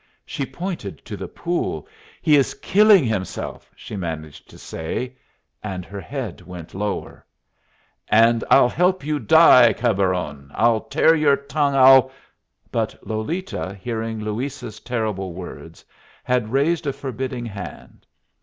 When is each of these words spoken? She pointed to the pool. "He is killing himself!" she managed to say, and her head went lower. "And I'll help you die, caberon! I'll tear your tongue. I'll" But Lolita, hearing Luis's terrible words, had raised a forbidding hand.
She 0.25 0.47
pointed 0.47 0.97
to 1.05 1.15
the 1.15 1.27
pool. 1.27 1.87
"He 2.23 2.35
is 2.35 2.55
killing 2.55 3.03
himself!" 3.03 3.69
she 3.75 3.95
managed 3.95 4.49
to 4.49 4.57
say, 4.57 5.15
and 5.61 5.85
her 5.85 6.01
head 6.01 6.41
went 6.41 6.73
lower. 6.73 7.23
"And 8.07 8.43
I'll 8.49 8.67
help 8.67 9.05
you 9.05 9.19
die, 9.19 9.73
caberon! 9.73 10.49
I'll 10.55 10.81
tear 10.81 11.13
your 11.13 11.37
tongue. 11.37 11.75
I'll" 11.75 12.09
But 12.71 12.97
Lolita, 13.05 13.77
hearing 13.79 14.19
Luis's 14.19 14.79
terrible 14.79 15.33
words, 15.33 15.85
had 16.23 16.51
raised 16.51 16.87
a 16.87 16.93
forbidding 16.93 17.45
hand. 17.45 18.07